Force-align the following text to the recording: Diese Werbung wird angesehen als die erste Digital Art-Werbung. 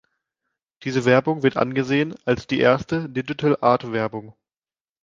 Diese 0.81 1.05
Werbung 1.05 1.43
wird 1.43 1.57
angesehen 1.57 2.15
als 2.25 2.47
die 2.47 2.59
erste 2.59 3.07
Digital 3.07 3.55
Art-Werbung. 3.61 4.33